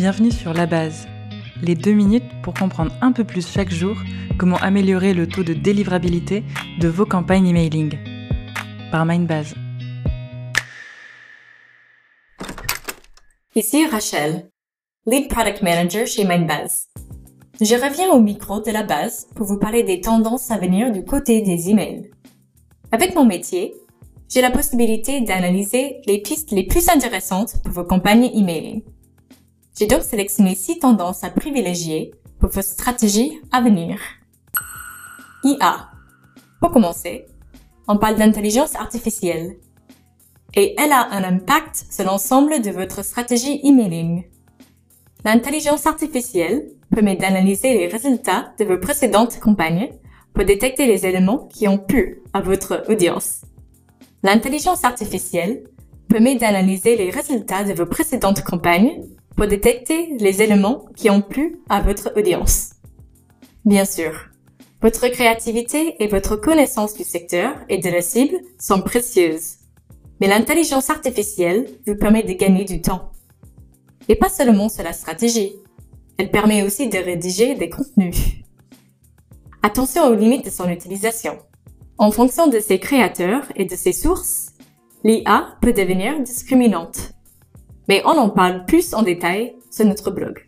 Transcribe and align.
Bienvenue 0.00 0.30
sur 0.30 0.54
La 0.54 0.64
Base, 0.64 1.06
les 1.60 1.74
deux 1.74 1.92
minutes 1.92 2.24
pour 2.42 2.54
comprendre 2.54 2.90
un 3.02 3.12
peu 3.12 3.22
plus 3.22 3.46
chaque 3.46 3.68
jour 3.68 3.98
comment 4.38 4.56
améliorer 4.56 5.12
le 5.12 5.28
taux 5.28 5.42
de 5.42 5.52
délivrabilité 5.52 6.42
de 6.80 6.88
vos 6.88 7.04
campagnes 7.04 7.48
emailing. 7.48 7.98
Par 8.90 9.04
Mindbase. 9.04 9.54
Ici 13.54 13.86
Rachel, 13.88 14.48
Lead 15.04 15.28
Product 15.28 15.60
Manager 15.60 16.06
chez 16.06 16.24
Mindbase. 16.24 16.88
Je 17.60 17.74
reviens 17.74 18.10
au 18.12 18.20
micro 18.20 18.62
de 18.62 18.70
la 18.70 18.84
base 18.84 19.28
pour 19.36 19.44
vous 19.44 19.58
parler 19.58 19.82
des 19.82 20.00
tendances 20.00 20.50
à 20.50 20.56
venir 20.56 20.92
du 20.92 21.04
côté 21.04 21.42
des 21.42 21.68
emails. 21.68 22.10
Avec 22.90 23.14
mon 23.14 23.26
métier, 23.26 23.74
j'ai 24.30 24.40
la 24.40 24.50
possibilité 24.50 25.20
d'analyser 25.20 26.00
les 26.06 26.22
pistes 26.22 26.52
les 26.52 26.64
plus 26.64 26.88
intéressantes 26.88 27.56
pour 27.62 27.74
vos 27.74 27.84
campagnes 27.84 28.30
emailing. 28.34 28.82
J'ai 29.80 29.86
donc 29.86 30.02
sélectionné 30.02 30.54
six 30.54 30.78
tendances 30.78 31.24
à 31.24 31.30
privilégier 31.30 32.12
pour 32.38 32.50
vos 32.50 32.60
stratégies 32.60 33.40
à 33.50 33.62
venir. 33.62 33.98
IA. 35.42 35.88
Pour 36.60 36.70
commencer, 36.70 37.24
on 37.88 37.96
parle 37.96 38.16
d'intelligence 38.16 38.76
artificielle. 38.76 39.56
Et 40.54 40.74
elle 40.78 40.92
a 40.92 41.08
un 41.12 41.24
impact 41.24 41.86
sur 41.90 42.04
l'ensemble 42.04 42.60
de 42.60 42.70
votre 42.70 43.02
stratégie 43.02 43.58
emailing. 43.66 44.24
L'intelligence 45.24 45.86
artificielle 45.86 46.72
permet 46.90 47.16
d'analyser 47.16 47.72
les 47.72 47.86
résultats 47.86 48.52
de 48.58 48.66
vos 48.66 48.76
précédentes 48.76 49.40
campagnes 49.40 49.88
pour 50.34 50.44
détecter 50.44 50.84
les 50.84 51.06
éléments 51.06 51.48
qui 51.48 51.68
ont 51.68 51.78
plu 51.78 52.20
à 52.34 52.42
votre 52.42 52.84
audience. 52.90 53.46
L'intelligence 54.24 54.84
artificielle 54.84 55.64
permet 56.06 56.36
d'analyser 56.36 56.98
les 56.98 57.08
résultats 57.08 57.64
de 57.64 57.72
vos 57.72 57.86
précédentes 57.86 58.42
campagnes 58.42 59.06
pour 59.36 59.46
détecter 59.46 60.16
les 60.18 60.42
éléments 60.42 60.86
qui 60.96 61.10
ont 61.10 61.22
plu 61.22 61.60
à 61.68 61.80
votre 61.80 62.12
audience. 62.16 62.70
Bien 63.64 63.84
sûr, 63.84 64.30
votre 64.82 65.08
créativité 65.08 66.02
et 66.02 66.08
votre 66.08 66.36
connaissance 66.36 66.94
du 66.94 67.04
secteur 67.04 67.54
et 67.68 67.78
de 67.78 67.90
la 67.90 68.00
cible 68.00 68.38
sont 68.58 68.80
précieuses. 68.80 69.56
Mais 70.20 70.28
l'intelligence 70.28 70.88
artificielle 70.88 71.66
vous 71.86 71.96
permet 71.96 72.22
de 72.22 72.32
gagner 72.32 72.64
du 72.64 72.80
temps. 72.80 73.12
Et 74.08 74.16
pas 74.16 74.28
seulement 74.30 74.68
sur 74.68 74.82
la 74.82 74.92
stratégie. 74.92 75.52
Elle 76.16 76.30
permet 76.30 76.62
aussi 76.62 76.88
de 76.88 76.98
rédiger 76.98 77.54
des 77.54 77.70
contenus. 77.70 78.16
Attention 79.62 80.06
aux 80.06 80.14
limites 80.14 80.46
de 80.46 80.50
son 80.50 80.68
utilisation. 80.68 81.38
En 81.98 82.10
fonction 82.10 82.46
de 82.46 82.60
ses 82.60 82.78
créateurs 82.78 83.44
et 83.56 83.66
de 83.66 83.76
ses 83.76 83.92
sources, 83.92 84.52
l'IA 85.04 85.56
peut 85.60 85.74
devenir 85.74 86.18
discriminante. 86.20 87.12
Mais 87.90 88.02
on 88.04 88.16
en 88.16 88.30
parle 88.30 88.66
plus 88.66 88.94
en 88.94 89.02
détail 89.02 89.56
sur 89.68 89.84
notre 89.84 90.12
blog. 90.12 90.46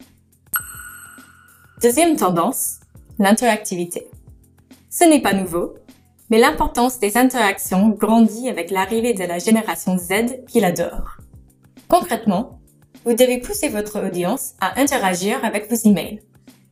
Deuxième 1.82 2.14
tendance, 2.14 2.78
l'interactivité. 3.18 4.06
Ce 4.88 5.02
n'est 5.02 5.20
pas 5.20 5.32
nouveau, 5.32 5.74
mais 6.30 6.38
l'importance 6.38 7.00
des 7.00 7.16
interactions 7.16 7.88
grandit 7.88 8.48
avec 8.48 8.70
l'arrivée 8.70 9.12
de 9.12 9.24
la 9.24 9.40
génération 9.40 9.98
Z 9.98 10.44
qui 10.46 10.60
l'adore. 10.60 11.16
Concrètement, 11.88 12.60
vous 13.04 13.14
devez 13.14 13.38
pousser 13.38 13.68
votre 13.68 14.06
audience 14.06 14.52
à 14.60 14.80
interagir 14.80 15.44
avec 15.44 15.68
vos 15.68 15.90
emails. 15.90 16.20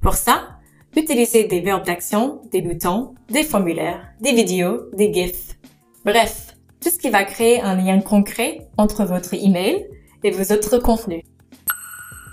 Pour 0.01 0.15
ça, 0.15 0.51
Utilisez 0.97 1.45
des 1.45 1.61
verbes 1.61 1.87
d'action, 1.87 2.43
des 2.51 2.63
boutons, 2.63 3.15
des 3.29 3.45
formulaires, 3.45 4.09
des 4.21 4.33
vidéos, 4.33 4.89
des 4.93 5.13
GIFs. 5.13 5.57
Bref, 6.05 6.57
tout 6.83 6.91
ce 6.91 6.99
qui 6.99 7.11
va 7.11 7.23
créer 7.23 7.61
un 7.61 7.77
lien 7.77 8.01
concret 8.01 8.67
entre 8.77 9.05
votre 9.05 9.35
email 9.35 9.87
et 10.25 10.31
vos 10.31 10.55
autres 10.55 10.79
contenus. 10.79 11.25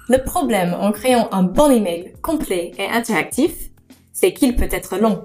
Le 0.10 0.24
problème 0.24 0.74
en 0.74 0.92
créant 0.92 1.28
un 1.32 1.44
bon 1.44 1.70
email 1.70 2.14
complet 2.22 2.72
et 2.78 2.86
interactif, 2.86 3.72
c'est 4.14 4.34
qu'il 4.34 4.56
peut 4.56 4.70
être 4.72 4.98
long. 4.98 5.24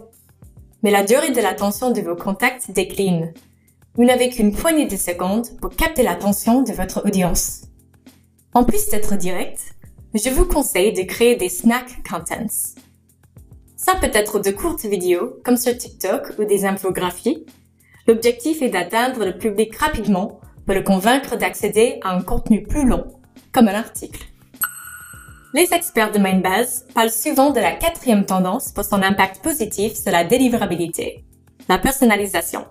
Mais 0.82 0.90
la 0.90 1.04
durée 1.04 1.30
de 1.30 1.40
l'attention 1.40 1.92
de 1.92 2.00
vos 2.00 2.16
contacts 2.16 2.70
décline. 2.72 3.32
Vous 3.94 4.04
n'avez 4.04 4.28
qu'une 4.28 4.52
poignée 4.52 4.86
de 4.86 4.96
secondes 4.96 5.46
pour 5.60 5.70
capter 5.70 6.02
l'attention 6.02 6.62
de 6.62 6.72
votre 6.72 7.06
audience. 7.06 7.62
En 8.54 8.64
plus 8.64 8.88
d'être 8.88 9.16
direct, 9.16 9.60
je 10.14 10.28
vous 10.28 10.44
conseille 10.44 10.92
de 10.92 11.02
créer 11.02 11.36
des 11.36 11.48
snack 11.48 12.02
contents. 12.08 12.74
Ça 13.76 13.94
peut 13.96 14.10
être 14.12 14.40
de 14.40 14.50
courtes 14.50 14.84
vidéos, 14.84 15.38
comme 15.44 15.56
sur 15.56 15.76
TikTok 15.76 16.34
ou 16.38 16.44
des 16.44 16.64
infographies. 16.64 17.46
L'objectif 18.06 18.62
est 18.62 18.68
d'atteindre 18.68 19.24
le 19.24 19.38
public 19.38 19.74
rapidement 19.76 20.40
pour 20.64 20.74
le 20.74 20.82
convaincre 20.82 21.36
d'accéder 21.36 21.98
à 22.02 22.14
un 22.14 22.22
contenu 22.22 22.62
plus 22.62 22.86
long, 22.86 23.06
comme 23.52 23.68
un 23.68 23.74
article. 23.74 24.24
Les 25.54 25.72
experts 25.74 26.12
de 26.12 26.18
Mindbase 26.18 26.86
parlent 26.94 27.10
souvent 27.10 27.50
de 27.50 27.60
la 27.60 27.72
quatrième 27.72 28.24
tendance 28.24 28.72
pour 28.72 28.84
son 28.84 29.02
impact 29.02 29.42
positif 29.42 29.94
sur 29.94 30.12
la 30.12 30.24
délivrabilité, 30.24 31.24
la 31.68 31.78
personnalisation. 31.78 32.64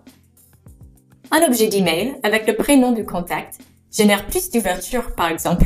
Un 1.32 1.46
objet 1.48 1.68
d'email 1.68 2.16
avec 2.24 2.48
le 2.48 2.56
prénom 2.56 2.92
du 2.92 3.06
contact 3.06 3.60
génère 3.92 4.26
plus 4.28 4.50
d'ouverture, 4.50 5.14
par 5.16 5.30
exemple. 5.30 5.66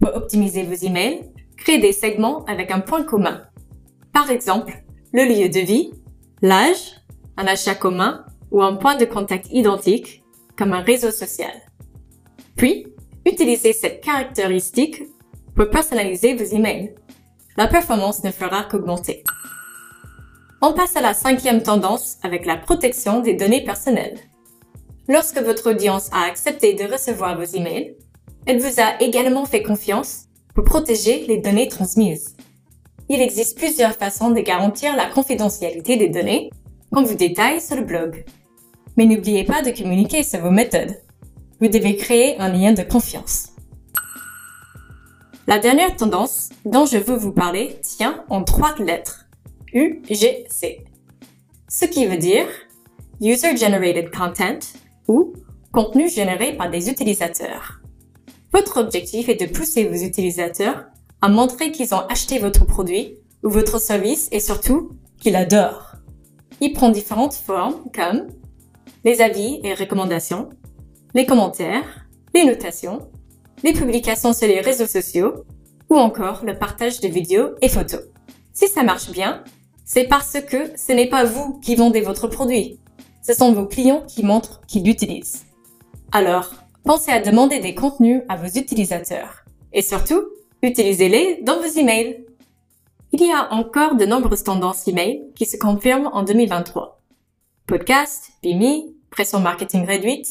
Pour 0.00 0.14
optimiser 0.14 0.62
vos 0.62 0.74
emails, 0.74 1.22
créez 1.56 1.78
des 1.78 1.92
segments 1.92 2.44
avec 2.44 2.70
un 2.70 2.80
point 2.80 3.02
commun 3.02 3.42
par 4.12 4.30
exemple, 4.30 4.82
le 5.12 5.24
lieu 5.24 5.48
de 5.48 5.60
vie, 5.60 5.92
l'âge, 6.42 6.96
un 7.36 7.46
achat 7.46 7.74
commun 7.74 8.24
ou 8.50 8.62
un 8.62 8.74
point 8.74 8.96
de 8.96 9.04
contact 9.04 9.46
identique, 9.52 10.19
comme 10.56 10.72
un 10.72 10.80
réseau 10.80 11.10
social. 11.10 11.52
Puis, 12.56 12.86
utilisez 13.26 13.72
cette 13.72 14.02
caractéristique 14.02 15.02
pour 15.54 15.70
personnaliser 15.70 16.34
vos 16.34 16.44
emails. 16.44 16.94
La 17.56 17.66
performance 17.66 18.24
ne 18.24 18.30
fera 18.30 18.64
qu'augmenter. 18.64 19.24
On 20.62 20.72
passe 20.72 20.96
à 20.96 21.00
la 21.00 21.14
cinquième 21.14 21.62
tendance 21.62 22.18
avec 22.22 22.46
la 22.46 22.56
protection 22.56 23.20
des 23.20 23.34
données 23.34 23.64
personnelles. 23.64 24.18
Lorsque 25.08 25.38
votre 25.38 25.70
audience 25.70 26.08
a 26.12 26.24
accepté 26.24 26.74
de 26.74 26.90
recevoir 26.90 27.36
vos 27.36 27.44
emails, 27.44 27.96
elle 28.46 28.60
vous 28.60 28.80
a 28.80 29.02
également 29.02 29.44
fait 29.44 29.62
confiance 29.62 30.26
pour 30.54 30.64
protéger 30.64 31.24
les 31.26 31.38
données 31.38 31.68
transmises 31.68 32.36
il 33.12 33.20
existe 33.20 33.58
plusieurs 33.58 33.96
façons 33.96 34.30
de 34.30 34.40
garantir 34.40 34.94
la 34.94 35.06
confidentialité 35.06 35.96
des 35.96 36.08
données, 36.08 36.48
qu'on 36.92 37.02
vous 37.02 37.16
détaille 37.16 37.60
sur 37.60 37.74
le 37.74 37.82
blog. 37.82 38.24
Mais 38.96 39.06
n'oubliez 39.06 39.44
pas 39.44 39.62
de 39.62 39.70
communiquer 39.70 40.22
sur 40.22 40.40
vos 40.40 40.50
méthodes. 40.50 40.96
Vous 41.60 41.68
devez 41.68 41.96
créer 41.96 42.38
un 42.38 42.48
lien 42.48 42.72
de 42.72 42.82
confiance. 42.82 43.50
La 45.46 45.58
dernière 45.58 45.96
tendance 45.96 46.50
dont 46.64 46.86
je 46.86 46.96
veux 46.96 47.16
vous 47.16 47.32
parler 47.32 47.78
tient 47.82 48.24
en 48.28 48.44
trois 48.44 48.76
lettres. 48.78 49.26
UGC. 49.72 50.84
Ce 51.68 51.84
qui 51.84 52.06
veut 52.06 52.16
dire 52.16 52.46
User 53.20 53.56
Generated 53.56 54.10
Content 54.10 54.58
ou 55.08 55.32
contenu 55.72 56.08
généré 56.08 56.56
par 56.56 56.70
des 56.70 56.88
utilisateurs. 56.88 57.80
Votre 58.52 58.78
objectif 58.78 59.28
est 59.28 59.40
de 59.40 59.52
pousser 59.52 59.84
vos 59.84 59.94
utilisateurs 59.94 60.86
à 61.22 61.28
montrer 61.28 61.70
qu'ils 61.70 61.94
ont 61.94 62.06
acheté 62.08 62.38
votre 62.38 62.64
produit 62.64 63.16
ou 63.42 63.50
votre 63.50 63.80
service 63.80 64.28
et 64.32 64.40
surtout 64.40 64.90
qu'ils 65.20 65.34
l'adorent. 65.34 65.96
Il 66.60 66.72
prend 66.72 66.90
différentes 66.90 67.34
formes 67.34 67.76
comme 67.94 68.26
les 69.04 69.20
avis 69.20 69.60
et 69.64 69.74
recommandations, 69.74 70.50
les 71.14 71.26
commentaires, 71.26 72.06
les 72.34 72.44
notations, 72.44 73.10
les 73.62 73.72
publications 73.72 74.32
sur 74.32 74.48
les 74.48 74.60
réseaux 74.60 74.86
sociaux 74.86 75.44
ou 75.88 75.96
encore 75.96 76.44
le 76.44 76.58
partage 76.58 77.00
de 77.00 77.08
vidéos 77.08 77.50
et 77.62 77.68
photos. 77.68 78.02
Si 78.52 78.68
ça 78.68 78.82
marche 78.82 79.10
bien, 79.10 79.44
c'est 79.84 80.04
parce 80.04 80.40
que 80.40 80.76
ce 80.76 80.92
n'est 80.92 81.08
pas 81.08 81.24
vous 81.24 81.58
qui 81.60 81.74
vendez 81.74 82.00
votre 82.00 82.28
produit. 82.28 82.78
Ce 83.22 83.34
sont 83.34 83.52
vos 83.52 83.66
clients 83.66 84.04
qui 84.06 84.24
montrent 84.24 84.60
qu'ils 84.66 84.84
l'utilisent. 84.84 85.44
Alors, 86.12 86.50
pensez 86.84 87.10
à 87.10 87.20
demander 87.20 87.58
des 87.60 87.74
contenus 87.74 88.22
à 88.28 88.36
vos 88.36 88.48
utilisateurs. 88.48 89.44
Et 89.72 89.82
surtout, 89.82 90.22
Utilisez-les 90.62 91.40
dans 91.42 91.58
vos 91.58 91.78
emails. 91.78 92.26
Il 93.12 93.26
y 93.26 93.32
a 93.32 93.50
encore 93.54 93.96
de 93.96 94.04
nombreuses 94.04 94.44
tendances 94.44 94.86
email 94.86 95.22
qui 95.34 95.46
se 95.46 95.56
confirment 95.56 96.10
en 96.12 96.22
2023. 96.22 96.99
Podcast, 97.70 98.32
Bimi, 98.42 98.96
pression 99.12 99.38
marketing 99.38 99.86
réduite. 99.86 100.26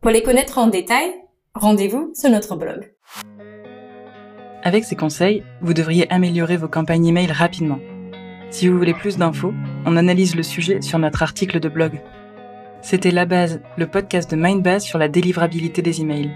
Pour 0.00 0.12
les 0.12 0.22
connaître 0.22 0.58
en 0.58 0.68
détail, 0.68 1.10
rendez-vous 1.56 2.12
sur 2.14 2.30
notre 2.30 2.54
blog. 2.54 2.92
Avec 4.62 4.84
ces 4.84 4.94
conseils, 4.94 5.42
vous 5.60 5.74
devriez 5.74 6.08
améliorer 6.12 6.56
vos 6.56 6.68
campagnes 6.68 7.08
email 7.08 7.32
rapidement. 7.32 7.80
Si 8.50 8.68
vous 8.68 8.78
voulez 8.78 8.94
plus 8.94 9.18
d'infos, 9.18 9.52
on 9.86 9.96
analyse 9.96 10.36
le 10.36 10.44
sujet 10.44 10.80
sur 10.82 11.00
notre 11.00 11.24
article 11.24 11.58
de 11.58 11.68
blog. 11.68 12.00
C'était 12.80 13.10
La 13.10 13.24
Base, 13.24 13.60
le 13.76 13.88
podcast 13.88 14.30
de 14.30 14.36
Mindbase 14.36 14.84
sur 14.84 15.00
la 15.00 15.08
délivrabilité 15.08 15.82
des 15.82 16.00
emails. 16.00 16.30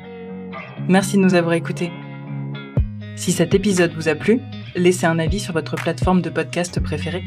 Merci 0.88 1.18
de 1.18 1.22
nous 1.22 1.34
avoir 1.34 1.54
écoutés. 1.54 1.92
Si 3.14 3.30
cet 3.30 3.54
épisode 3.54 3.94
vous 3.94 4.08
a 4.08 4.16
plu, 4.16 4.40
laissez 4.74 5.06
un 5.06 5.20
avis 5.20 5.38
sur 5.38 5.52
votre 5.52 5.76
plateforme 5.76 6.20
de 6.20 6.30
podcast 6.30 6.80
préférée. 6.80 7.22